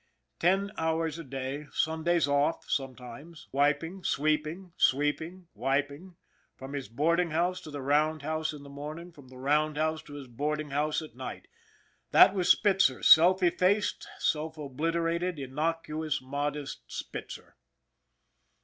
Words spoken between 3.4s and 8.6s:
wiping, sweeping, sweeping, wiping, from his boarding house to the roundhouse